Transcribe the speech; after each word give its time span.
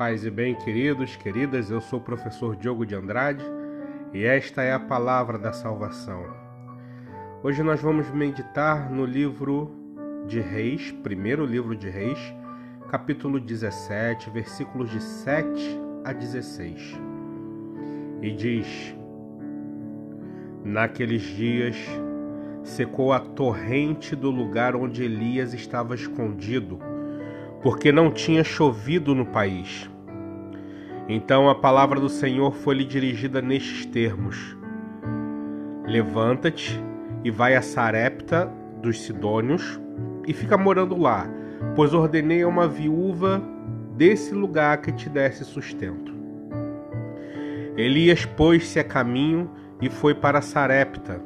Paz 0.00 0.24
e 0.24 0.30
bem, 0.30 0.54
queridos, 0.54 1.14
queridas, 1.14 1.70
eu 1.70 1.78
sou 1.78 1.98
o 1.98 2.02
professor 2.02 2.56
Diogo 2.56 2.86
de 2.86 2.94
Andrade 2.94 3.44
e 4.14 4.24
esta 4.24 4.62
é 4.62 4.72
a 4.72 4.80
palavra 4.80 5.38
da 5.38 5.52
salvação. 5.52 6.24
Hoje 7.42 7.62
nós 7.62 7.82
vamos 7.82 8.10
meditar 8.10 8.90
no 8.90 9.04
livro 9.04 9.70
de 10.26 10.40
Reis, 10.40 10.90
primeiro 11.02 11.44
livro 11.44 11.76
de 11.76 11.90
Reis, 11.90 12.18
capítulo 12.88 13.38
17, 13.38 14.30
versículos 14.30 14.88
de 14.88 15.02
7 15.02 15.78
a 16.02 16.14
16. 16.14 16.98
E 18.22 18.30
diz: 18.30 18.96
Naqueles 20.64 21.20
dias 21.20 21.76
secou 22.62 23.12
a 23.12 23.20
torrente 23.20 24.16
do 24.16 24.30
lugar 24.30 24.74
onde 24.74 25.04
Elias 25.04 25.52
estava 25.52 25.94
escondido, 25.94 26.78
porque 27.62 27.92
não 27.92 28.10
tinha 28.10 28.42
chovido 28.42 29.14
no 29.14 29.26
país. 29.26 29.90
Então 31.08 31.48
a 31.48 31.54
palavra 31.54 31.98
do 31.98 32.08
Senhor 32.08 32.52
foi-lhe 32.52 32.84
dirigida 32.84 33.42
nestes 33.42 33.84
termos: 33.86 34.56
Levanta-te 35.84 36.82
e 37.24 37.30
vai 37.30 37.56
a 37.56 37.62
Sarepta 37.62 38.50
dos 38.80 39.00
Sidônios 39.02 39.80
e 40.26 40.32
fica 40.32 40.56
morando 40.56 40.96
lá, 40.96 41.28
pois 41.74 41.92
ordenei 41.92 42.42
a 42.42 42.48
uma 42.48 42.68
viúva 42.68 43.42
desse 43.96 44.32
lugar 44.34 44.80
que 44.80 44.92
te 44.92 45.08
desse 45.08 45.44
sustento. 45.44 46.14
Elias 47.76 48.24
pôs-se 48.24 48.78
a 48.78 48.84
caminho 48.84 49.50
e 49.80 49.88
foi 49.88 50.14
para 50.14 50.40
Sarepta. 50.40 51.20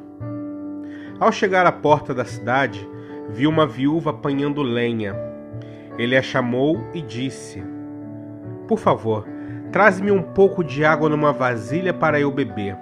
Ao 1.19 1.31
chegar 1.31 1.65
à 1.65 1.71
porta 1.71 2.13
da 2.13 2.25
cidade, 2.25 2.87
viu 3.29 3.49
uma 3.49 3.65
viúva 3.65 4.09
apanhando 4.09 4.61
lenha. 4.61 5.15
Ele 5.97 6.15
a 6.17 6.21
chamou 6.21 6.89
e 6.93 7.01
disse: 7.01 7.63
Por 8.67 8.77
favor, 8.77 9.25
Traze-me 9.75 10.09
um 10.09 10.21
pouco 10.21 10.63
de 10.63 10.85
água 10.85 11.09
numa 11.09 11.33
vasilha 11.33 11.93
para 11.93 12.17
eu 12.17 12.31
beber. 12.31 12.77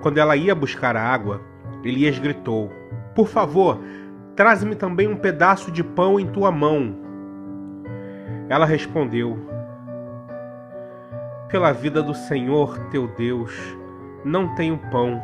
Quando 0.00 0.18
ela 0.18 0.34
ia 0.34 0.52
buscar 0.52 0.96
a 0.96 1.00
água, 1.00 1.40
Elias 1.84 2.18
gritou: 2.18 2.72
Por 3.14 3.28
favor, 3.28 3.78
traze-me 4.34 4.74
também 4.74 5.06
um 5.06 5.14
pedaço 5.14 5.70
de 5.70 5.84
pão 5.84 6.18
em 6.18 6.26
tua 6.26 6.50
mão. 6.50 6.96
Ela 8.48 8.66
respondeu: 8.66 9.38
Pela 11.48 11.70
vida 11.70 12.02
do 12.02 12.14
Senhor 12.14 12.76
teu 12.90 13.06
Deus, 13.06 13.56
não 14.24 14.56
tenho 14.56 14.78
pão. 14.90 15.22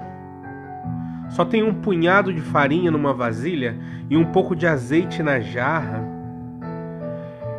Só 1.31 1.45
tenho 1.45 1.67
um 1.67 1.75
punhado 1.75 2.33
de 2.33 2.41
farinha 2.41 2.93
numa 2.93 3.13
vasilha 3.13 3.77
e 4.09 4.17
um 4.17 4.27
pouco 4.27 4.55
de 4.55 4.65
azeite 4.65 5.25
na 5.25 5.41
jarra. 5.41 6.18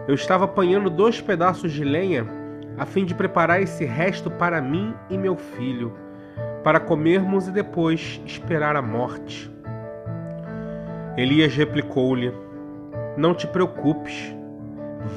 Eu 0.09 0.15
estava 0.15 0.45
apanhando 0.45 0.89
dois 0.89 1.21
pedaços 1.21 1.71
de 1.71 1.83
lenha 1.83 2.25
a 2.79 2.83
fim 2.83 3.05
de 3.05 3.13
preparar 3.13 3.61
esse 3.61 3.85
resto 3.85 4.31
para 4.31 4.59
mim 4.59 4.91
e 5.07 5.15
meu 5.15 5.35
filho, 5.35 5.93
para 6.63 6.79
comermos 6.79 7.47
e 7.47 7.51
depois 7.51 8.19
esperar 8.25 8.75
a 8.75 8.81
morte. 8.81 9.53
Elias 11.15 11.55
replicou-lhe: 11.55 12.33
Não 13.15 13.35
te 13.35 13.45
preocupes, 13.45 14.35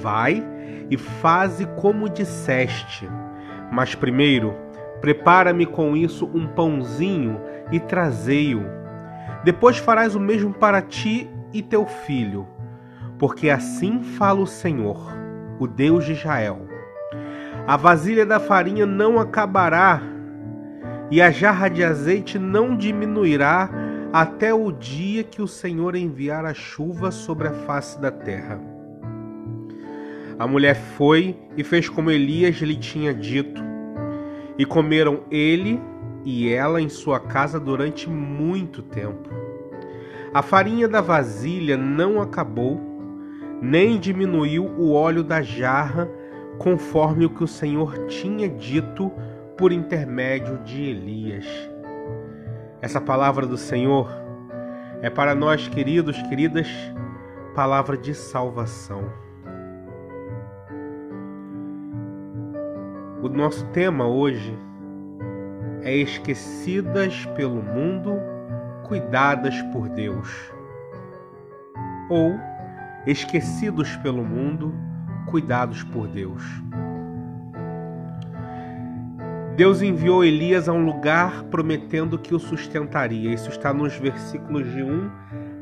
vai 0.02 0.44
e 0.90 0.98
faze 0.98 1.64
como 1.80 2.06
disseste, 2.06 3.08
mas 3.72 3.94
primeiro 3.94 4.54
prepara-me 5.00 5.64
com 5.64 5.96
isso 5.96 6.30
um 6.34 6.46
pãozinho 6.46 7.40
e 7.72 7.80
trazei-o. 7.80 8.66
Depois 9.42 9.78
farás 9.78 10.14
o 10.14 10.20
mesmo 10.20 10.52
para 10.52 10.82
ti 10.82 11.30
e 11.50 11.62
teu 11.62 11.86
filho, 11.86 12.46
porque 13.23 13.48
assim 13.48 14.03
fala 14.03 14.41
o 14.41 14.47
Senhor, 14.49 14.99
o 15.60 15.69
Deus 15.69 16.05
de 16.05 16.10
Israel 16.10 16.72
a 17.66 17.77
vasilha 17.77 18.27
da 18.27 18.41
farinha 18.41 18.84
não 18.84 19.21
acabará, 19.21 20.03
e 21.10 21.22
a 21.22 21.31
jarra 21.31 21.69
de 21.69 21.84
azeite 21.84 22.37
não 22.37 22.77
diminuirá 22.77 23.71
até 24.12 24.53
o 24.53 24.72
dia 24.72 25.22
que 25.22 25.41
o 25.41 25.47
Senhor 25.47 25.94
enviar 25.94 26.44
a 26.44 26.53
chuva 26.53 27.12
sobre 27.12 27.47
a 27.47 27.53
face 27.53 28.00
da 28.00 28.11
terra. 28.11 28.61
A 30.38 30.47
mulher 30.47 30.75
foi 30.75 31.37
e 31.56 31.62
fez 31.62 31.88
como 31.88 32.11
Elias 32.11 32.56
lhe 32.56 32.75
tinha 32.75 33.15
dito, 33.15 33.62
e 34.59 34.65
comeram 34.65 35.21
ele 35.31 35.81
e 36.25 36.53
ela 36.53 36.81
em 36.81 36.88
sua 36.88 37.21
casa 37.21 37.61
durante 37.61 38.11
muito 38.11 38.82
tempo. 38.82 39.31
A 40.34 40.43
farinha 40.43 40.88
da 40.88 41.00
vasilha 41.00 41.77
não 41.77 42.21
acabou, 42.21 42.91
nem 43.62 43.97
diminuiu 43.97 44.65
o 44.77 44.93
óleo 44.93 45.23
da 45.23 45.41
jarra, 45.41 46.11
conforme 46.59 47.25
o 47.25 47.31
que 47.31 47.45
o 47.45 47.47
Senhor 47.47 48.06
tinha 48.09 48.49
dito 48.49 49.09
por 49.56 49.71
intermédio 49.71 50.59
de 50.65 50.83
Elias. 50.83 51.47
Essa 52.81 53.00
palavra 53.00 53.47
do 53.47 53.56
Senhor 53.56 54.11
é 55.00 55.09
para 55.09 55.33
nós, 55.37 55.69
queridos, 55.69 56.21
queridas, 56.23 56.67
palavra 57.55 57.97
de 57.97 58.12
salvação. 58.12 59.05
O 63.23 63.29
nosso 63.29 63.65
tema 63.67 64.09
hoje 64.09 64.59
é 65.83 65.94
esquecidas 65.94 67.27
pelo 67.37 67.62
mundo, 67.62 68.17
cuidadas 68.83 69.55
por 69.73 69.89
Deus. 69.89 70.53
Ou 72.11 72.34
esquecidos 73.06 73.96
pelo 73.96 74.24
mundo, 74.24 74.74
cuidados 75.26 75.82
por 75.82 76.06
Deus. 76.08 76.42
Deus 79.56 79.82
enviou 79.82 80.24
Elias 80.24 80.68
a 80.68 80.72
um 80.72 80.84
lugar 80.84 81.44
prometendo 81.44 82.18
que 82.18 82.34
o 82.34 82.38
sustentaria. 82.38 83.32
Isso 83.32 83.50
está 83.50 83.72
nos 83.72 83.94
versículos 83.96 84.70
de 84.72 84.82
1 84.82 85.10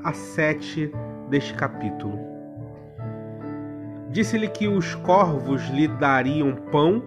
a 0.04 0.12
7 0.12 0.92
deste 1.28 1.54
capítulo. 1.54 2.18
Disse-lhe 4.10 4.48
que 4.48 4.68
os 4.68 4.94
corvos 4.94 5.68
lhe 5.70 5.88
dariam 5.88 6.54
pão 6.70 7.02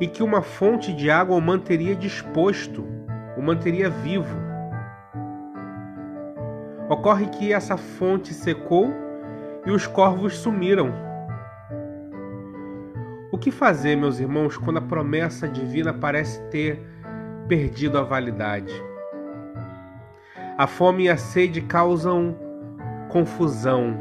e 0.00 0.06
que 0.06 0.22
uma 0.22 0.42
fonte 0.42 0.92
de 0.92 1.10
água 1.10 1.36
o 1.36 1.40
manteria 1.40 1.94
disposto, 1.94 2.84
o 3.36 3.42
manteria 3.42 3.88
vivo. 3.88 4.36
Ocorre 6.88 7.26
que 7.26 7.52
essa 7.52 7.76
fonte 7.76 8.32
secou 8.32 8.92
e 9.66 9.70
os 9.70 9.86
corvos 9.86 10.36
sumiram. 10.36 10.92
O 13.30 13.38
que 13.38 13.50
fazer, 13.50 13.96
meus 13.96 14.18
irmãos, 14.18 14.56
quando 14.56 14.78
a 14.78 14.82
promessa 14.82 15.46
divina 15.46 15.92
parece 15.92 16.42
ter 16.48 16.82
perdido 17.46 17.98
a 17.98 18.02
validade? 18.02 18.72
A 20.56 20.66
fome 20.66 21.04
e 21.04 21.08
a 21.08 21.16
sede 21.16 21.60
causam 21.60 22.36
confusão, 23.10 23.96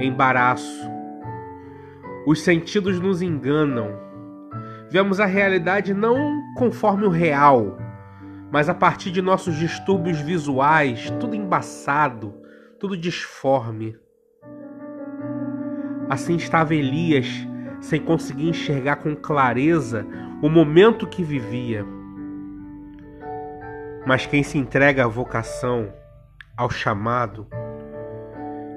embaraço. 0.00 0.90
Os 2.26 2.40
sentidos 2.42 2.98
nos 2.98 3.22
enganam. 3.22 3.96
Vemos 4.90 5.20
a 5.20 5.26
realidade 5.26 5.94
não 5.94 6.42
conforme 6.56 7.04
o 7.04 7.10
real, 7.10 7.78
mas 8.50 8.68
a 8.68 8.74
partir 8.74 9.10
de 9.12 9.22
nossos 9.22 9.54
distúrbios 9.54 10.20
visuais, 10.20 11.10
tudo 11.20 11.36
embaçado, 11.36 12.34
tudo 12.78 12.96
disforme. 12.96 13.99
Assim 16.10 16.34
estava 16.34 16.74
Elias 16.74 17.46
sem 17.80 18.00
conseguir 18.00 18.48
enxergar 18.48 18.96
com 18.96 19.14
clareza 19.14 20.04
o 20.42 20.48
momento 20.48 21.06
que 21.06 21.22
vivia. 21.22 21.86
Mas 24.04 24.26
quem 24.26 24.42
se 24.42 24.58
entrega 24.58 25.04
à 25.04 25.06
vocação, 25.06 25.92
ao 26.56 26.68
chamado, 26.68 27.46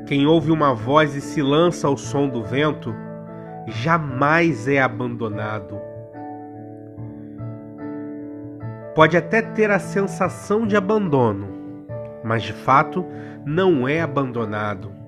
quem 0.05 0.27
ouve 0.27 0.51
uma 0.51 0.75
voz 0.75 1.15
e 1.15 1.21
se 1.21 1.41
lança 1.41 1.87
ao 1.87 1.97
som 1.97 2.29
do 2.29 2.43
vento, 2.43 2.93
jamais 3.65 4.67
é 4.67 4.79
abandonado. 4.79 5.81
Pode 8.93 9.17
até 9.17 9.41
ter 9.41 9.71
a 9.71 9.79
sensação 9.79 10.67
de 10.67 10.77
abandono, 10.77 11.47
mas 12.23 12.43
de 12.43 12.53
fato 12.53 13.03
não 13.43 13.87
é 13.87 14.01
abandonado 14.01 15.02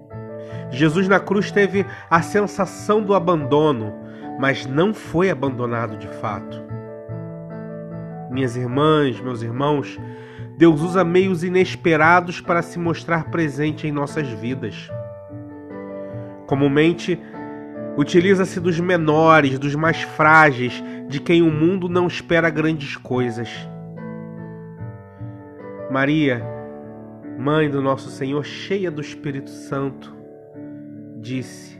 Jesus 0.72 1.08
na 1.08 1.20
cruz 1.20 1.52
teve 1.52 1.86
a 2.10 2.22
sensação 2.22 3.02
do 3.02 3.14
abandono, 3.14 3.94
mas 4.40 4.66
não 4.66 4.94
foi 4.94 5.30
abandonado 5.30 5.98
de 5.98 6.08
fato. 6.08 6.62
Minhas 8.30 8.56
irmãs, 8.56 9.20
meus 9.22 9.42
irmãos, 9.42 10.00
Deus 10.58 10.82
usa 10.82 11.04
meios 11.04 11.44
inesperados 11.44 12.42
para 12.42 12.62
se 12.62 12.80
mostrar 12.80 13.26
presente 13.32 13.88
em 13.88 13.92
nossas 13.92 14.28
vidas. 14.28 14.90
Comumente, 16.48 17.20
utiliza-se 17.98 18.60
dos 18.60 18.80
menores, 18.80 19.60
dos 19.60 19.76
mais 19.76 20.02
frágeis, 20.02 20.84
de 21.08 21.20
quem 21.20 21.42
o 21.42 21.52
mundo 21.52 21.90
não 21.90 22.08
espera 22.08 22.50
grandes 22.50 22.96
coisas. 22.96 23.50
Maria, 25.92 26.44
mãe 27.38 27.70
do 27.70 27.82
nosso 27.82 28.10
Senhor, 28.10 28.44
cheia 28.44 28.90
do 28.90 29.02
Espírito 29.02 29.50
Santo, 29.50 30.15
disse 31.26 31.76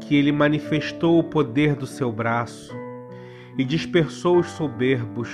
que 0.00 0.16
ele 0.16 0.32
manifestou 0.32 1.18
o 1.18 1.24
poder 1.24 1.76
do 1.76 1.86
seu 1.86 2.10
braço 2.10 2.74
e 3.58 3.64
dispersou 3.64 4.38
os 4.38 4.46
soberbos, 4.46 5.28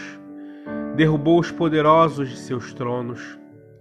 derrubou 0.97 1.39
os 1.39 1.53
poderosos 1.53 2.29
de 2.31 2.37
seus 2.37 2.75
tronos 2.75 3.39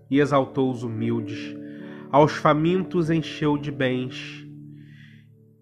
e 0.07 0.19
exaltou 0.19 0.69
os 0.71 0.83
humildes. 0.83 1.55
Aos 2.11 2.33
famintos 2.33 3.09
encheu 3.09 3.57
de 3.57 3.71
bens 3.71 4.45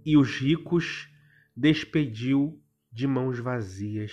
e 0.05 0.17
os 0.17 0.37
ricos 0.37 1.09
despediu 1.55 2.61
de 2.91 3.07
mãos 3.07 3.39
vazias. 3.39 4.11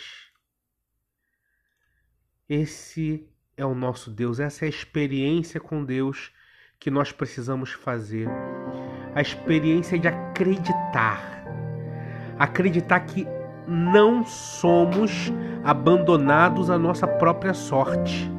Esse 2.49 3.29
é 3.57 3.67
o 3.67 3.75
nosso 3.75 4.09
Deus, 4.09 4.39
essa 4.39 4.65
é 4.65 4.67
a 4.67 4.71
experiência 4.71 5.59
com 5.59 5.85
Deus 5.85 6.31
que 6.79 6.93
nós 6.93 7.11
precisamos 7.11 7.73
fazer. 7.73 8.29
A 9.15 9.21
experiência 9.21 9.99
de 9.99 10.09
acreditar. 10.09 11.43
Acreditar 12.39 13.01
que 13.01 13.27
não 13.67 14.25
somos 14.25 15.33
abandonados 15.65 16.71
à 16.71 16.79
nossa 16.79 17.07
própria 17.07 17.53
sorte. 17.53 18.31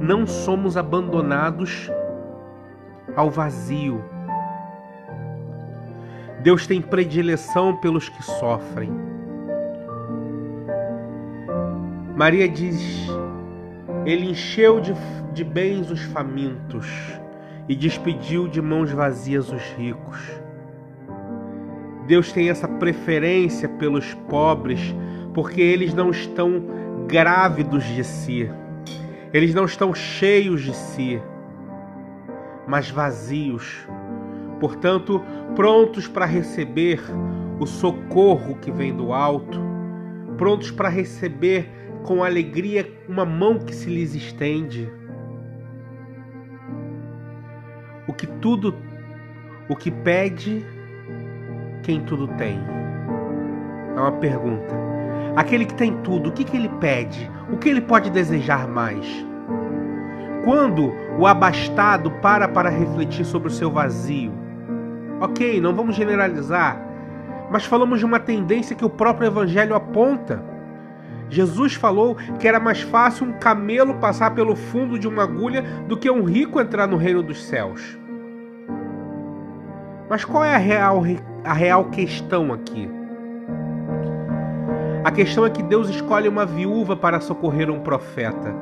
Não 0.00 0.26
somos 0.26 0.76
abandonados 0.76 1.90
ao 3.14 3.30
vazio. 3.30 4.02
Deus 6.42 6.66
tem 6.66 6.80
predileção 6.80 7.76
pelos 7.76 8.08
que 8.08 8.22
sofrem. 8.22 8.90
Maria 12.16 12.48
diz: 12.48 13.08
Ele 14.04 14.30
encheu 14.30 14.80
de, 14.80 14.94
de 15.32 15.44
bens 15.44 15.90
os 15.90 16.02
famintos 16.02 16.86
e 17.70 17.76
despediu 17.76 18.48
de 18.48 18.60
mãos 18.60 18.90
vazias 18.90 19.48
os 19.52 19.62
ricos. 19.78 20.18
Deus 22.04 22.32
tem 22.32 22.50
essa 22.50 22.66
preferência 22.66 23.68
pelos 23.68 24.12
pobres 24.28 24.92
porque 25.32 25.60
eles 25.60 25.94
não 25.94 26.10
estão 26.10 26.64
grávidos 27.06 27.84
de 27.84 28.02
si, 28.02 28.50
eles 29.32 29.54
não 29.54 29.66
estão 29.66 29.94
cheios 29.94 30.62
de 30.62 30.74
si, 30.74 31.22
mas 32.66 32.90
vazios, 32.90 33.86
portanto, 34.58 35.22
prontos 35.54 36.08
para 36.08 36.26
receber 36.26 37.00
o 37.60 37.66
socorro 37.66 38.56
que 38.56 38.72
vem 38.72 38.92
do 38.92 39.12
alto, 39.12 39.60
prontos 40.36 40.72
para 40.72 40.88
receber 40.88 41.70
com 42.02 42.24
alegria 42.24 42.92
uma 43.08 43.24
mão 43.24 43.60
que 43.60 43.72
se 43.72 43.88
lhes 43.88 44.12
estende. 44.16 44.90
Que 48.20 48.26
tudo, 48.26 48.74
o 49.66 49.74
que 49.74 49.90
pede, 49.90 50.62
quem 51.82 52.02
tudo 52.02 52.28
tem? 52.28 52.60
É 53.96 53.98
uma 53.98 54.12
pergunta. 54.12 54.74
Aquele 55.34 55.64
que 55.64 55.72
tem 55.72 55.96
tudo, 56.02 56.28
o 56.28 56.32
que, 56.32 56.44
que 56.44 56.54
ele 56.54 56.68
pede? 56.68 57.30
O 57.50 57.56
que 57.56 57.70
ele 57.70 57.80
pode 57.80 58.10
desejar 58.10 58.68
mais? 58.68 59.06
Quando 60.44 60.92
o 61.18 61.26
abastado 61.26 62.10
para 62.10 62.46
para 62.46 62.68
refletir 62.68 63.24
sobre 63.24 63.48
o 63.48 63.50
seu 63.50 63.70
vazio, 63.70 64.32
ok, 65.18 65.58
não 65.58 65.74
vamos 65.74 65.96
generalizar, 65.96 66.78
mas 67.50 67.64
falamos 67.64 68.00
de 68.00 68.04
uma 68.04 68.20
tendência 68.20 68.76
que 68.76 68.84
o 68.84 68.90
próprio 68.90 69.28
Evangelho 69.28 69.74
aponta. 69.74 70.44
Jesus 71.30 71.72
falou 71.72 72.16
que 72.38 72.46
era 72.46 72.60
mais 72.60 72.82
fácil 72.82 73.26
um 73.26 73.32
camelo 73.32 73.94
passar 73.94 74.34
pelo 74.34 74.54
fundo 74.54 74.98
de 74.98 75.08
uma 75.08 75.22
agulha 75.22 75.62
do 75.88 75.96
que 75.96 76.10
um 76.10 76.24
rico 76.24 76.60
entrar 76.60 76.86
no 76.86 76.98
reino 76.98 77.22
dos 77.22 77.42
céus. 77.44 77.99
Mas 80.10 80.24
qual 80.24 80.44
é 80.44 80.52
a 80.52 80.58
real, 80.58 81.04
a 81.44 81.52
real 81.52 81.84
questão 81.84 82.52
aqui? 82.52 82.90
A 85.04 85.10
questão 85.12 85.46
é 85.46 85.50
que 85.50 85.62
Deus 85.62 85.88
escolhe 85.88 86.28
uma 86.28 86.44
viúva 86.44 86.96
para 86.96 87.20
socorrer 87.20 87.70
um 87.70 87.78
profeta. 87.78 88.52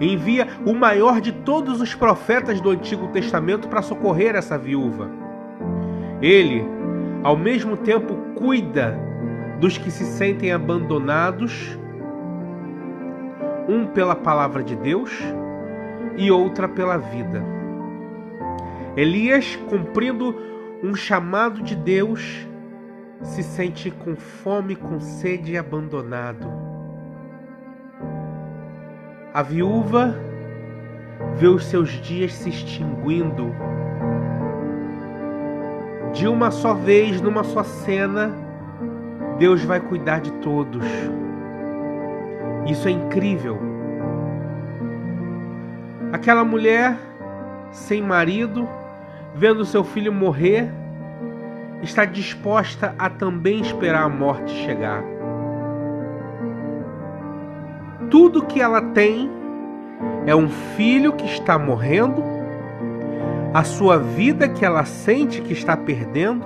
Envia 0.00 0.46
o 0.64 0.72
maior 0.72 1.20
de 1.20 1.32
todos 1.32 1.80
os 1.80 1.92
profetas 1.92 2.60
do 2.60 2.70
Antigo 2.70 3.08
Testamento 3.08 3.66
para 3.66 3.82
socorrer 3.82 4.36
essa 4.36 4.56
viúva. 4.56 5.10
Ele, 6.22 6.64
ao 7.24 7.36
mesmo 7.36 7.76
tempo, 7.76 8.14
cuida 8.36 8.96
dos 9.58 9.76
que 9.76 9.90
se 9.90 10.04
sentem 10.04 10.52
abandonados, 10.52 11.76
um 13.68 13.86
pela 13.86 14.14
palavra 14.14 14.62
de 14.62 14.76
Deus 14.76 15.10
e 16.16 16.30
outra 16.30 16.68
pela 16.68 16.96
vida. 16.96 17.44
Elias, 18.96 19.56
cumprindo 19.68 20.51
um 20.82 20.96
chamado 20.96 21.62
de 21.62 21.76
Deus, 21.76 22.46
se 23.22 23.42
sente 23.42 23.90
com 23.90 24.16
fome, 24.16 24.74
com 24.74 24.98
sede 24.98 25.52
e 25.52 25.58
abandonado. 25.58 26.50
A 29.32 29.42
viúva 29.42 30.14
vê 31.36 31.46
os 31.46 31.64
seus 31.66 31.88
dias 31.88 32.32
se 32.34 32.48
extinguindo. 32.48 33.54
De 36.12 36.26
uma 36.26 36.50
só 36.50 36.74
vez, 36.74 37.20
numa 37.20 37.44
só 37.44 37.62
cena, 37.62 38.32
Deus 39.38 39.62
vai 39.64 39.80
cuidar 39.80 40.20
de 40.20 40.32
todos. 40.32 40.84
Isso 42.66 42.88
é 42.88 42.90
incrível. 42.90 43.58
Aquela 46.12 46.44
mulher 46.44 46.96
sem 47.70 48.02
marido, 48.02 48.68
vendo 49.34 49.64
seu 49.64 49.82
filho 49.82 50.12
morrer, 50.12 50.70
está 51.82 52.04
disposta 52.04 52.94
a 52.98 53.08
também 53.10 53.60
esperar 53.60 54.04
a 54.04 54.08
morte 54.08 54.52
chegar. 54.64 55.02
Tudo 58.10 58.44
que 58.44 58.60
ela 58.60 58.80
tem 58.80 59.30
é 60.26 60.34
um 60.34 60.48
filho 60.48 61.12
que 61.12 61.26
está 61.26 61.58
morrendo, 61.58 62.22
a 63.54 63.64
sua 63.64 63.98
vida 63.98 64.48
que 64.48 64.64
ela 64.64 64.84
sente 64.84 65.42
que 65.42 65.52
está 65.52 65.76
perdendo, 65.76 66.44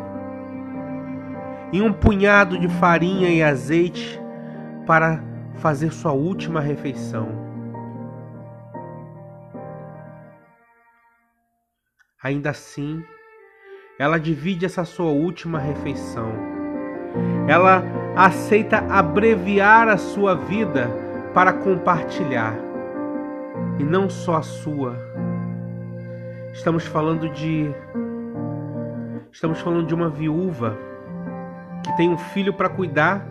e 1.72 1.82
um 1.82 1.92
punhado 1.92 2.58
de 2.58 2.68
farinha 2.68 3.28
e 3.28 3.42
azeite 3.42 4.20
para 4.86 5.20
fazer 5.56 5.92
sua 5.92 6.12
última 6.12 6.60
refeição. 6.60 7.45
Ainda 12.26 12.50
assim, 12.50 13.04
ela 14.00 14.18
divide 14.18 14.66
essa 14.66 14.84
sua 14.84 15.12
última 15.12 15.60
refeição. 15.60 16.32
Ela 17.46 17.84
aceita 18.16 18.78
abreviar 18.78 19.86
a 19.86 19.96
sua 19.96 20.34
vida 20.34 20.90
para 21.32 21.52
compartilhar, 21.52 22.52
e 23.78 23.84
não 23.84 24.10
só 24.10 24.38
a 24.38 24.42
sua. 24.42 24.96
Estamos 26.52 26.84
falando 26.84 27.28
de 27.28 27.72
Estamos 29.30 29.60
falando 29.60 29.86
de 29.86 29.94
uma 29.94 30.08
viúva 30.08 30.76
que 31.84 31.96
tem 31.96 32.10
um 32.10 32.18
filho 32.18 32.52
para 32.52 32.68
cuidar. 32.68 33.24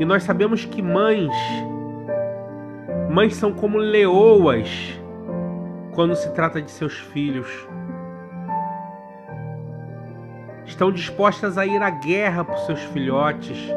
E 0.00 0.06
nós 0.06 0.22
sabemos 0.22 0.64
que 0.64 0.80
mães 0.80 1.36
mães 3.10 3.36
são 3.36 3.52
como 3.52 3.76
leoas 3.76 4.98
quando 5.98 6.14
se 6.14 6.30
trata 6.30 6.62
de 6.62 6.70
seus 6.70 6.96
filhos. 6.96 7.48
Estão 10.64 10.92
dispostas 10.92 11.58
a 11.58 11.66
ir 11.66 11.82
à 11.82 11.90
guerra 11.90 12.44
por 12.44 12.56
seus 12.58 12.80
filhotes. 12.84 13.68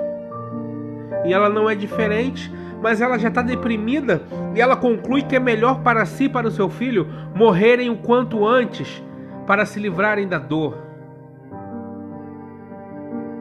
E 1.26 1.34
ela 1.34 1.50
não 1.50 1.68
é 1.68 1.74
diferente, 1.74 2.54
mas 2.80 3.02
ela 3.02 3.18
já 3.18 3.30
está 3.30 3.42
deprimida 3.42 4.22
e 4.54 4.62
ela 4.62 4.76
conclui 4.76 5.24
que 5.24 5.36
é 5.36 5.40
melhor 5.40 5.82
para 5.82 6.06
si 6.06 6.26
e 6.26 6.30
para 6.30 6.48
o 6.48 6.52
seu 6.52 6.70
filho 6.70 7.08
morrerem 7.34 7.90
o 7.90 7.98
quanto 7.98 8.46
antes 8.46 9.04
para 9.48 9.66
se 9.66 9.80
livrarem 9.80 10.28
da 10.28 10.38
dor. 10.38 10.78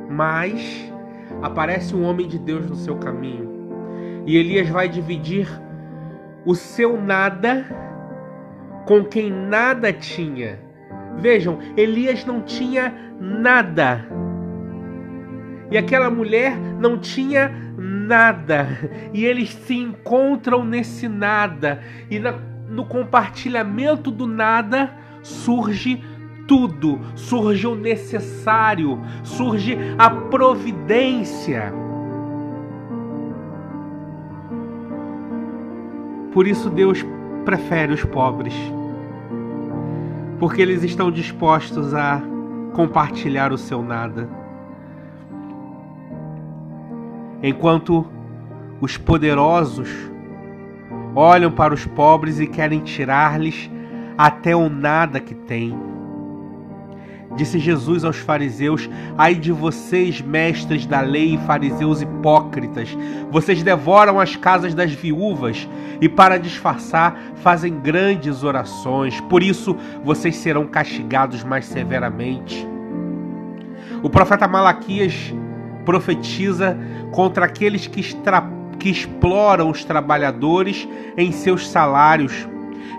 Mas 0.09 0.91
aparece 1.43 1.95
um 1.95 2.03
homem 2.03 2.27
de 2.27 2.39
Deus 2.39 2.65
no 2.65 2.77
seu 2.77 2.97
caminho 2.97 4.23
e 4.25 4.39
Elias 4.39 4.71
vai 4.71 4.89
dividir 4.89 5.47
o 6.47 6.55
seu 6.55 6.99
nada 6.99 7.90
com 8.87 9.05
quem 9.05 9.31
nada 9.31 9.93
tinha. 9.93 10.59
Vejam, 11.19 11.59
Elias 11.77 12.25
não 12.25 12.41
tinha 12.41 12.95
nada. 13.21 14.07
E 15.71 15.79
aquela 15.79 16.11
mulher 16.11 16.59
não 16.79 16.99
tinha 16.99 17.53
nada. 17.77 18.67
E 19.13 19.25
eles 19.25 19.51
se 19.51 19.75
encontram 19.75 20.65
nesse 20.65 21.09
nada. 21.09 21.81
E 22.11 22.19
na, 22.19 22.33
no 22.69 22.85
compartilhamento 22.85 24.11
do 24.11 24.27
nada 24.27 24.93
surge 25.23 26.03
tudo, 26.47 26.99
surge 27.15 27.67
o 27.67 27.77
necessário, 27.77 29.01
surge 29.23 29.79
a 29.97 30.11
providência. 30.11 31.73
Por 36.33 36.47
isso 36.47 36.69
Deus 36.71 37.05
prefere 37.45 37.93
os 37.93 38.05
pobres, 38.05 38.55
porque 40.39 40.63
eles 40.63 40.83
estão 40.83 41.11
dispostos 41.11 41.95
a 41.95 42.23
compartilhar 42.75 43.53
o 43.53 43.59
seu 43.59 43.83
nada. 43.83 44.29
Enquanto 47.43 48.07
os 48.81 48.97
poderosos 48.97 49.89
olham 51.15 51.51
para 51.51 51.75
os 51.75 51.87
pobres 51.87 52.39
e 52.39 52.47
querem 52.47 52.81
tirar-lhes 52.81 53.71
até 54.17 54.55
o 54.55 54.69
nada 54.69 55.21
que 55.21 55.35
têm. 55.35 55.77
Disse 57.37 57.59
Jesus 57.59 58.05
aos 58.05 58.17
fariseus: 58.17 58.91
Ai 59.17 59.35
de 59.35 59.53
vocês, 59.53 60.21
mestres 60.21 60.85
da 60.85 61.01
lei 61.01 61.35
e 61.35 61.39
fariseus 61.47 62.03
hipócritas, 62.03 62.97
vocês 63.31 63.63
devoram 63.63 64.19
as 64.19 64.35
casas 64.35 64.75
das 64.75 64.93
viúvas 64.93 65.69
e, 66.01 66.09
para 66.09 66.39
disfarçar, 66.39 67.17
fazem 67.37 67.79
grandes 67.79 68.43
orações, 68.43 69.21
por 69.23 69.43
isso 69.43 69.77
vocês 70.05 70.37
serão 70.37 70.67
castigados 70.67 71.45
mais 71.45 71.67
severamente. 71.67 72.67
O 74.03 74.11
profeta 74.11 74.49
Malaquias 74.49 75.33
profetiza 75.85 76.77
contra 77.13 77.45
aqueles 77.45 77.87
que, 77.87 78.01
extra... 78.01 78.43
que 78.79 78.91
exploram 78.91 79.71
os 79.71 79.85
trabalhadores 79.85 80.89
em 81.17 81.31
seus 81.31 81.69
salários 81.69 82.49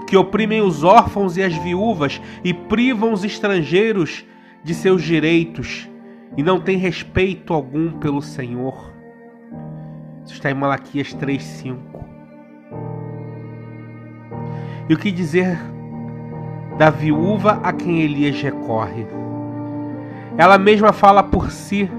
que 0.07 0.17
oprimem 0.17 0.61
os 0.61 0.83
órfãos 0.83 1.37
e 1.37 1.43
as 1.43 1.55
viúvas 1.55 2.21
e 2.43 2.53
privam 2.53 3.13
os 3.13 3.23
estrangeiros 3.23 4.25
de 4.63 4.73
seus 4.73 5.03
direitos 5.03 5.89
e 6.37 6.43
não 6.43 6.59
têm 6.59 6.77
respeito 6.77 7.53
algum 7.53 7.91
pelo 7.93 8.21
Senhor. 8.21 8.91
Isso 10.25 10.33
está 10.33 10.51
em 10.51 10.53
Malaquias 10.53 11.13
3:5. 11.13 11.77
E 14.89 14.93
o 14.93 14.97
que 14.97 15.11
dizer 15.11 15.57
da 16.77 16.89
viúva 16.89 17.59
a 17.63 17.71
quem 17.71 18.01
Elias 18.01 18.41
recorre? 18.41 19.05
Ela 20.37 20.57
mesma 20.57 20.93
fala 20.93 21.21
por 21.21 21.51
si 21.51 21.89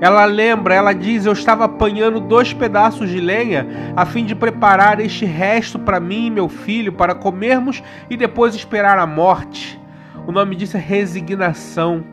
ela 0.00 0.24
lembra, 0.24 0.74
ela 0.74 0.92
diz: 0.92 1.24
Eu 1.24 1.32
estava 1.32 1.64
apanhando 1.64 2.20
dois 2.20 2.52
pedaços 2.52 3.08
de 3.08 3.20
lenha 3.20 3.66
a 3.96 4.04
fim 4.04 4.24
de 4.24 4.34
preparar 4.34 5.00
este 5.00 5.24
resto 5.24 5.78
para 5.78 6.00
mim 6.00 6.26
e 6.26 6.30
meu 6.30 6.48
filho 6.48 6.92
para 6.92 7.14
comermos 7.14 7.82
e 8.10 8.16
depois 8.16 8.54
esperar 8.54 8.98
a 8.98 9.06
morte. 9.06 9.80
O 10.26 10.32
nome 10.32 10.56
disso 10.56 10.76
é 10.76 10.80
resignação. 10.80 12.04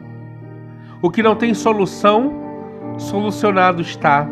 O 1.02 1.10
que 1.10 1.24
não 1.24 1.36
tem 1.36 1.54
solução, 1.54 2.34
solucionado 2.98 3.82
está. 3.82 4.28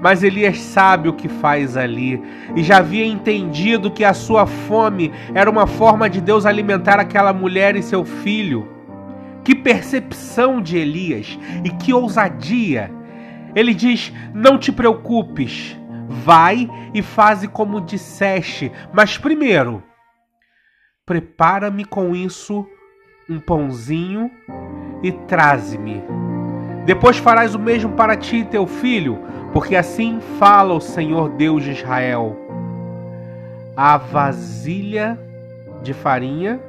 Mas 0.00 0.22
Elias 0.22 0.60
sabe 0.60 1.08
o 1.08 1.12
que 1.12 1.28
faz 1.28 1.76
ali 1.76 2.22
e 2.54 2.62
já 2.62 2.78
havia 2.78 3.04
entendido 3.04 3.90
que 3.90 4.04
a 4.04 4.14
sua 4.14 4.46
fome 4.46 5.12
era 5.34 5.50
uma 5.50 5.66
forma 5.66 6.08
de 6.08 6.20
Deus 6.20 6.46
alimentar 6.46 7.00
aquela 7.00 7.32
mulher 7.32 7.74
e 7.74 7.82
seu 7.82 8.04
filho. 8.04 8.77
Que 9.48 9.54
percepção 9.54 10.60
de 10.60 10.76
Elias 10.76 11.38
e 11.64 11.70
que 11.70 11.90
ousadia! 11.90 12.90
Ele 13.56 13.72
diz: 13.72 14.12
Não 14.34 14.58
te 14.58 14.70
preocupes, 14.70 15.74
vai 16.06 16.68
e 16.92 17.00
faze 17.00 17.48
como 17.48 17.80
disseste, 17.80 18.70
mas 18.92 19.16
primeiro, 19.16 19.82
prepara-me 21.06 21.86
com 21.86 22.14
isso 22.14 22.68
um 23.26 23.40
pãozinho 23.40 24.30
e 25.02 25.12
traze-me. 25.12 26.02
Depois 26.84 27.16
farás 27.16 27.54
o 27.54 27.58
mesmo 27.58 27.92
para 27.92 28.18
ti 28.18 28.40
e 28.40 28.44
teu 28.44 28.66
filho, 28.66 29.18
porque 29.54 29.76
assim 29.76 30.20
fala 30.38 30.74
o 30.74 30.80
Senhor 30.80 31.30
Deus 31.30 31.64
de 31.64 31.70
Israel. 31.70 32.36
A 33.74 33.96
vasilha 33.96 35.18
de 35.82 35.94
farinha 35.94 36.60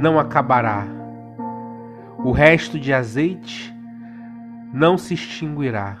não 0.00 0.16
acabará 0.16 0.97
o 2.18 2.32
resto 2.32 2.78
de 2.78 2.92
azeite 2.92 3.72
não 4.72 4.98
se 4.98 5.14
extinguirá. 5.14 5.98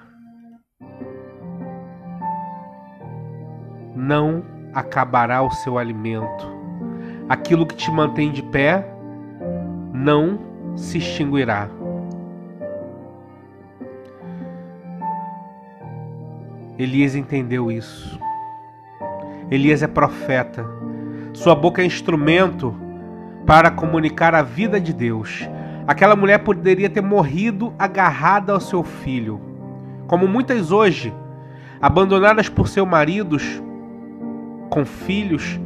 Não 3.94 4.44
acabará 4.74 5.42
o 5.42 5.50
seu 5.50 5.78
alimento. 5.78 6.46
Aquilo 7.28 7.66
que 7.66 7.76
te 7.76 7.90
mantém 7.90 8.32
de 8.32 8.42
pé 8.42 8.86
não 9.92 10.38
se 10.76 10.98
extinguirá. 10.98 11.68
Elias 16.78 17.14
entendeu 17.14 17.70
isso. 17.70 18.18
Elias 19.50 19.82
é 19.82 19.86
profeta. 19.86 20.64
Sua 21.32 21.54
boca 21.54 21.82
é 21.82 21.84
instrumento 21.84 22.74
para 23.46 23.70
comunicar 23.70 24.34
a 24.34 24.42
vida 24.42 24.80
de 24.80 24.92
Deus. 24.92 25.48
Aquela 25.88 26.14
mulher 26.14 26.40
poderia 26.40 26.90
ter 26.90 27.00
morrido 27.00 27.72
agarrada 27.78 28.52
ao 28.52 28.60
seu 28.60 28.84
filho. 28.84 29.40
Como 30.06 30.28
muitas 30.28 30.70
hoje, 30.70 31.10
abandonadas 31.80 32.46
por 32.46 32.68
seus 32.68 32.86
maridos, 32.86 33.62
com 34.68 34.84
filhos, 34.84 35.58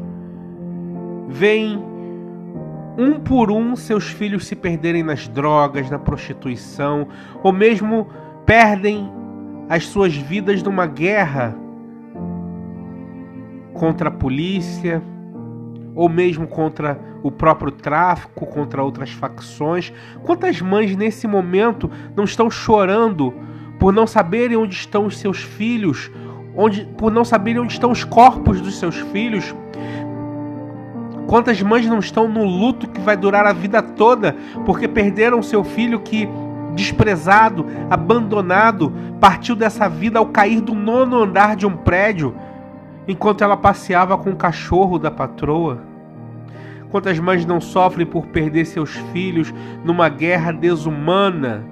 veem 1.28 1.76
um 2.96 3.18
por 3.18 3.50
um 3.50 3.74
seus 3.74 4.10
filhos 4.10 4.46
se 4.46 4.54
perderem 4.54 5.02
nas 5.02 5.26
drogas, 5.26 5.90
na 5.90 5.98
prostituição, 5.98 7.08
ou 7.42 7.52
mesmo 7.52 8.06
perdem 8.46 9.10
as 9.68 9.86
suas 9.86 10.14
vidas 10.14 10.62
numa 10.62 10.86
guerra 10.86 11.52
contra 13.74 14.08
a 14.08 14.12
polícia, 14.12 15.02
ou 15.94 16.08
mesmo 16.08 16.46
contra 16.46 16.98
o 17.22 17.30
próprio 17.30 17.70
tráfico, 17.70 18.46
contra 18.46 18.82
outras 18.82 19.10
facções. 19.10 19.92
Quantas 20.22 20.60
mães 20.60 20.96
nesse 20.96 21.26
momento 21.26 21.90
não 22.16 22.24
estão 22.24 22.50
chorando 22.50 23.32
por 23.78 23.92
não 23.92 24.06
saberem 24.06 24.56
onde 24.56 24.74
estão 24.74 25.06
os 25.06 25.18
seus 25.18 25.42
filhos, 25.42 26.10
onde, 26.56 26.84
por 26.96 27.12
não 27.12 27.24
saberem 27.24 27.60
onde 27.60 27.72
estão 27.72 27.90
os 27.90 28.04
corpos 28.04 28.60
dos 28.60 28.78
seus 28.78 28.96
filhos? 28.96 29.54
Quantas 31.26 31.60
mães 31.62 31.86
não 31.86 31.98
estão 31.98 32.28
no 32.28 32.44
luto 32.44 32.88
que 32.88 33.00
vai 33.00 33.16
durar 33.16 33.46
a 33.46 33.52
vida 33.52 33.80
toda 33.80 34.36
porque 34.66 34.88
perderam 34.88 35.42
seu 35.42 35.64
filho 35.64 36.00
que 36.00 36.28
desprezado, 36.74 37.66
abandonado, 37.90 38.92
partiu 39.20 39.54
dessa 39.54 39.88
vida 39.88 40.18
ao 40.18 40.26
cair 40.26 40.60
do 40.60 40.74
nono 40.74 41.22
andar 41.22 41.56
de 41.56 41.66
um 41.66 41.76
prédio? 41.76 42.34
Enquanto 43.06 43.42
ela 43.42 43.56
passeava 43.56 44.16
com 44.16 44.30
o 44.30 44.36
cachorro 44.36 44.98
da 44.98 45.10
patroa? 45.10 45.80
Quantas 46.90 47.18
mães 47.18 47.46
não 47.46 47.60
sofrem 47.60 48.06
por 48.06 48.26
perder 48.26 48.66
seus 48.66 48.90
filhos 49.12 49.52
numa 49.84 50.08
guerra 50.08 50.52
desumana, 50.52 51.64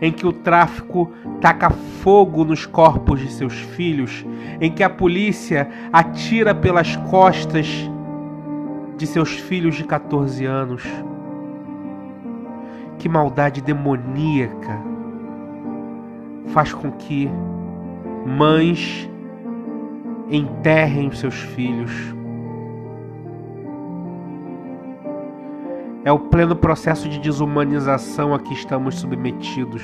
em 0.00 0.10
que 0.10 0.26
o 0.26 0.32
tráfico 0.32 1.12
taca 1.40 1.70
fogo 1.70 2.44
nos 2.44 2.66
corpos 2.66 3.20
de 3.20 3.30
seus 3.30 3.54
filhos, 3.54 4.26
em 4.60 4.70
que 4.70 4.82
a 4.82 4.90
polícia 4.90 5.70
atira 5.92 6.52
pelas 6.52 6.96
costas 6.96 7.88
de 8.96 9.06
seus 9.06 9.30
filhos 9.30 9.76
de 9.76 9.84
14 9.84 10.44
anos? 10.44 10.82
Que 12.98 13.08
maldade 13.08 13.60
demoníaca 13.60 14.80
faz 16.48 16.72
com 16.72 16.90
que 16.90 17.30
mães 18.26 19.08
enterrem 20.36 21.08
os 21.08 21.18
seus 21.18 21.34
filhos. 21.34 21.92
É 26.04 26.10
o 26.10 26.18
pleno 26.18 26.56
processo 26.56 27.08
de 27.08 27.18
desumanização 27.20 28.34
a 28.34 28.40
que 28.40 28.52
estamos 28.54 28.96
submetidos. 28.96 29.82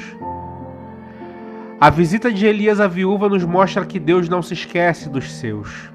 A 1.80 1.90
visita 1.90 2.32
de 2.32 2.44
Elias 2.44 2.80
à 2.80 2.88
viúva 2.88 3.28
nos 3.28 3.44
mostra 3.44 3.86
que 3.86 4.00
Deus 4.00 4.28
não 4.28 4.42
se 4.42 4.54
esquece 4.54 5.08
dos 5.08 5.30
seus. 5.30 5.92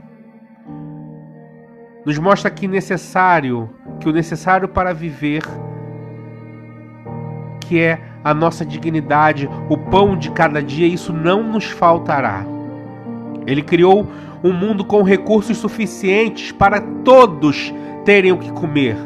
Nos 2.06 2.18
mostra 2.18 2.50
que 2.50 2.70
necessário, 2.70 3.70
que 4.00 4.08
o 4.08 4.14
necessário 4.14 4.70
para 4.70 4.94
viver, 4.94 5.44
que 7.62 7.82
é 7.82 8.00
a 8.24 8.34
nossa 8.34 8.66
dignidade, 8.66 9.50
o 9.68 9.78
pão 9.78 10.16
de 10.16 10.32
cada 10.32 10.64
dia, 10.64 10.88
isso 10.88 11.12
não 11.12 11.44
nos 11.44 11.66
faltará. 11.66 12.46
Ele 13.46 13.62
criou 13.62 14.08
um 14.44 14.52
mundo 14.52 14.84
com 14.84 15.02
recursos 15.02 15.58
suficientes 15.58 16.52
para 16.52 16.82
todos 16.82 17.74
terem 18.04 18.32
o 18.32 18.38
que 18.38 18.52
comer. 18.52 18.98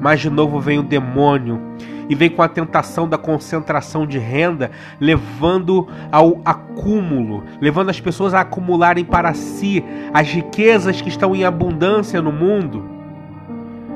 Mas 0.00 0.20
de 0.20 0.30
novo 0.30 0.60
vem 0.60 0.78
o 0.78 0.82
demônio 0.82 1.60
e 2.08 2.14
vem 2.14 2.30
com 2.30 2.40
a 2.40 2.48
tentação 2.48 3.08
da 3.08 3.18
concentração 3.18 4.06
de 4.06 4.18
renda, 4.18 4.70
levando 5.00 5.88
ao 6.12 6.40
acúmulo, 6.44 7.42
levando 7.60 7.90
as 7.90 8.00
pessoas 8.00 8.32
a 8.32 8.42
acumularem 8.42 9.04
para 9.04 9.34
si 9.34 9.84
as 10.14 10.28
riquezas 10.28 11.00
que 11.00 11.08
estão 11.08 11.34
em 11.34 11.44
abundância 11.44 12.22
no 12.22 12.30
mundo. 12.30 12.84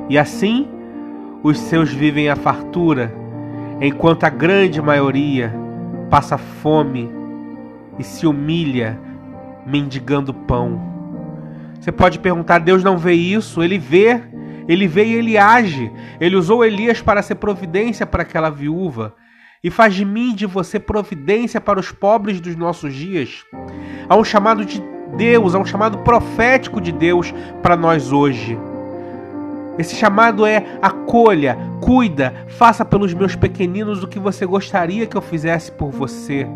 E 0.08 0.18
assim, 0.18 0.66
os 1.42 1.56
seus 1.58 1.92
vivem 1.92 2.28
a 2.28 2.34
fartura, 2.34 3.14
enquanto 3.80 4.24
a 4.24 4.28
grande 4.28 4.82
maioria 4.82 5.54
passa 6.10 6.36
fome 6.36 7.08
e 7.96 8.02
se 8.02 8.26
humilha 8.26 8.98
mendigando 9.66 10.32
pão. 10.32 10.80
Você 11.80 11.90
pode 11.90 12.18
perguntar: 12.18 12.58
Deus 12.58 12.84
não 12.84 12.98
vê 12.98 13.12
isso? 13.12 13.62
Ele 13.62 13.78
vê, 13.78 14.20
Ele 14.68 14.86
veio 14.86 15.10
e 15.10 15.16
ele 15.16 15.38
age. 15.38 15.90
Ele 16.20 16.36
usou 16.36 16.64
Elias 16.64 17.00
para 17.00 17.22
ser 17.22 17.36
providência 17.36 18.06
para 18.06 18.22
aquela 18.22 18.50
viúva. 18.50 19.14
E 19.62 19.70
faz 19.70 19.94
de 19.94 20.04
mim 20.04 20.30
e 20.30 20.34
de 20.34 20.46
você 20.46 20.78
providência 20.78 21.60
para 21.60 21.78
os 21.78 21.92
pobres 21.92 22.40
dos 22.40 22.56
nossos 22.56 22.94
dias. 22.94 23.44
Há 24.08 24.16
um 24.16 24.24
chamado 24.24 24.64
de 24.64 24.82
Deus, 25.16 25.54
há 25.54 25.58
um 25.58 25.66
chamado 25.66 25.98
profético 25.98 26.80
de 26.80 26.92
Deus 26.92 27.32
para 27.62 27.76
nós 27.76 28.12
hoje. 28.12 28.58
Esse 29.78 29.96
chamado 29.96 30.44
é 30.44 30.64
acolha, 30.82 31.56
cuida, 31.80 32.46
faça 32.48 32.84
pelos 32.84 33.14
meus 33.14 33.34
pequeninos 33.34 34.02
o 34.02 34.08
que 34.08 34.18
você 34.18 34.44
gostaria 34.44 35.06
que 35.06 35.16
eu 35.16 35.22
fizesse 35.22 35.72
por 35.72 35.90
você. 35.90 36.46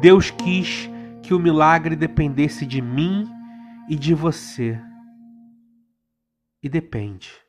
Deus 0.00 0.30
quis 0.30 0.90
que 1.26 1.34
o 1.34 1.40
milagre 1.40 1.96
dependesse 1.96 2.64
de 2.64 2.80
mim 2.80 3.28
e 3.88 3.96
de 3.96 4.14
você. 4.14 4.80
E 6.62 6.68
depende. 6.68 7.45